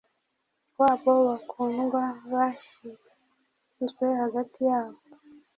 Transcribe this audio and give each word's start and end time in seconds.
wabo 0.79 1.11
bakundwabashyizwe 1.27 4.05
hagati 4.21 4.59
yabo 4.69 4.99